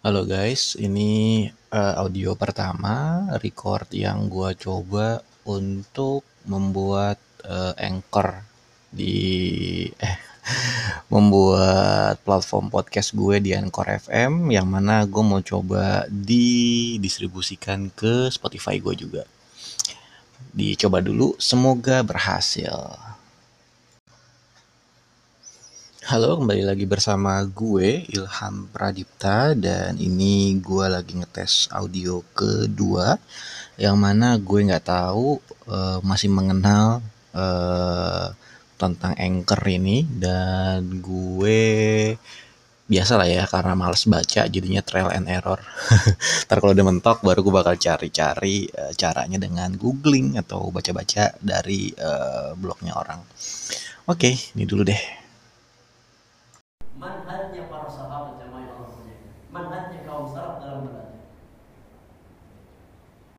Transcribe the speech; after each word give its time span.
Halo 0.00 0.24
guys, 0.24 0.80
ini 0.80 1.44
uh, 1.76 2.00
audio 2.00 2.32
pertama 2.32 3.28
record 3.36 3.84
yang 3.92 4.32
gua 4.32 4.56
coba 4.56 5.20
untuk 5.44 6.24
membuat 6.48 7.20
uh, 7.44 7.76
anchor 7.76 8.40
di 8.88 9.12
eh 10.00 10.16
membuat 11.12 12.16
platform 12.24 12.72
podcast 12.72 13.12
gue 13.12 13.44
di 13.44 13.52
Anchor 13.52 14.00
FM 14.00 14.48
yang 14.48 14.64
mana 14.72 15.04
gue 15.04 15.20
mau 15.20 15.44
coba 15.44 16.08
didistribusikan 16.08 17.92
ke 17.92 18.32
Spotify 18.32 18.80
gue 18.80 18.96
juga. 18.96 19.28
Dicoba 20.56 21.04
dulu, 21.04 21.36
semoga 21.36 22.00
berhasil. 22.00 22.72
Halo, 26.10 26.42
kembali 26.42 26.66
lagi 26.66 26.90
bersama 26.90 27.38
gue 27.46 28.02
Ilham 28.10 28.66
Pradipta 28.74 29.54
dan 29.54 29.94
ini 29.94 30.58
gue 30.58 30.90
lagi 30.90 31.14
ngetes 31.14 31.70
audio 31.70 32.18
kedua 32.34 33.14
yang 33.78 33.94
mana 33.94 34.34
gue 34.34 34.58
nggak 34.58 34.90
tahu 34.90 35.38
uh, 35.70 36.02
masih 36.02 36.26
mengenal 36.34 36.98
uh, 37.30 38.26
tentang 38.74 39.14
anchor 39.22 39.62
ini 39.70 40.02
dan 40.02 40.98
gue 40.98 41.62
biasa 42.90 43.14
lah 43.14 43.30
ya 43.30 43.46
karena 43.46 43.78
males 43.78 44.02
baca 44.10 44.50
jadinya 44.50 44.82
trial 44.82 45.14
and 45.14 45.30
error. 45.30 45.62
Ntar 46.50 46.58
kalau 46.58 46.74
udah 46.74 46.86
mentok 46.90 47.22
baru 47.22 47.38
gue 47.38 47.54
bakal 47.54 47.78
cari-cari 47.78 48.66
uh, 48.66 48.90
caranya 48.98 49.38
dengan 49.38 49.70
googling 49.78 50.34
atau 50.42 50.74
baca-baca 50.74 51.38
dari 51.38 51.94
uh, 51.94 52.58
blognya 52.58 52.98
orang. 52.98 53.22
Oke, 54.10 54.34
okay, 54.34 54.34
ini 54.58 54.66
dulu 54.66 54.82
deh. 54.82 55.19
صحابة 57.88 58.30
جماعة 58.44 58.86
من 59.52 59.72
أدرك 59.72 60.08
أو 60.08 60.20
انصرف 60.20 60.58
ظلم 60.62 60.88
الأدرك 60.88 61.19